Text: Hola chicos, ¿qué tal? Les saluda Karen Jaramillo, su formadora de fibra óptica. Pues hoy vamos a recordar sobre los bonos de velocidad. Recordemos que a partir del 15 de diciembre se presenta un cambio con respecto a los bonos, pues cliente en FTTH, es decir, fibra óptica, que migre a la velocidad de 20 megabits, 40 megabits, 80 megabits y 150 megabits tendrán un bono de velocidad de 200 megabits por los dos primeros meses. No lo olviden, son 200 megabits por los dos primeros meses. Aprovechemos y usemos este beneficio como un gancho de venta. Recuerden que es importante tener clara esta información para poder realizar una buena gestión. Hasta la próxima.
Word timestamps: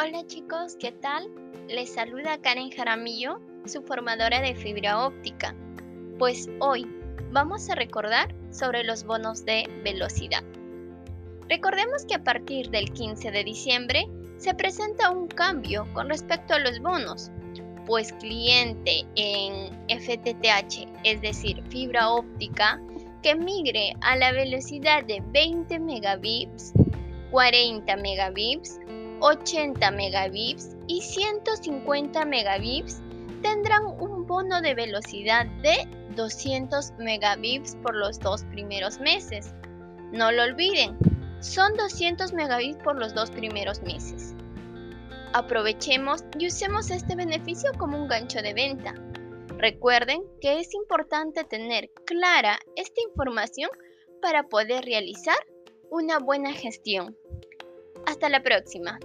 Hola 0.00 0.24
chicos, 0.28 0.76
¿qué 0.78 0.92
tal? 0.92 1.28
Les 1.66 1.92
saluda 1.92 2.38
Karen 2.40 2.70
Jaramillo, 2.70 3.40
su 3.66 3.82
formadora 3.82 4.40
de 4.40 4.54
fibra 4.54 5.04
óptica. 5.04 5.56
Pues 6.20 6.48
hoy 6.60 6.86
vamos 7.32 7.68
a 7.68 7.74
recordar 7.74 8.32
sobre 8.52 8.84
los 8.84 9.02
bonos 9.02 9.44
de 9.44 9.68
velocidad. 9.82 10.44
Recordemos 11.48 12.04
que 12.04 12.14
a 12.14 12.22
partir 12.22 12.70
del 12.70 12.92
15 12.92 13.32
de 13.32 13.42
diciembre 13.42 14.06
se 14.36 14.54
presenta 14.54 15.10
un 15.10 15.26
cambio 15.26 15.84
con 15.94 16.10
respecto 16.10 16.54
a 16.54 16.60
los 16.60 16.78
bonos, 16.78 17.32
pues 17.84 18.12
cliente 18.12 19.04
en 19.16 19.72
FTTH, 19.88 20.86
es 21.02 21.20
decir, 21.22 21.60
fibra 21.70 22.08
óptica, 22.10 22.80
que 23.24 23.34
migre 23.34 23.96
a 24.02 24.14
la 24.14 24.30
velocidad 24.30 25.04
de 25.06 25.20
20 25.32 25.80
megabits, 25.80 26.72
40 27.32 27.96
megabits, 27.96 28.78
80 29.20 29.90
megabits 29.90 30.76
y 30.86 31.00
150 31.00 32.24
megabits 32.24 33.02
tendrán 33.42 33.86
un 34.00 34.26
bono 34.26 34.60
de 34.60 34.74
velocidad 34.74 35.46
de 35.62 35.88
200 36.14 36.92
megabits 36.98 37.76
por 37.82 37.94
los 37.94 38.18
dos 38.20 38.44
primeros 38.44 39.00
meses. 39.00 39.54
No 40.12 40.30
lo 40.32 40.44
olviden, 40.44 40.96
son 41.40 41.74
200 41.76 42.32
megabits 42.32 42.82
por 42.82 42.98
los 42.98 43.14
dos 43.14 43.30
primeros 43.30 43.82
meses. 43.82 44.34
Aprovechemos 45.32 46.24
y 46.38 46.46
usemos 46.46 46.90
este 46.90 47.14
beneficio 47.14 47.70
como 47.78 48.00
un 48.00 48.08
gancho 48.08 48.40
de 48.40 48.54
venta. 48.54 48.94
Recuerden 49.58 50.22
que 50.40 50.60
es 50.60 50.72
importante 50.74 51.44
tener 51.44 51.90
clara 52.06 52.58
esta 52.76 53.00
información 53.02 53.70
para 54.22 54.44
poder 54.44 54.84
realizar 54.84 55.36
una 55.90 56.18
buena 56.18 56.52
gestión. 56.52 57.16
Hasta 58.18 58.30
la 58.30 58.42
próxima. 58.42 58.98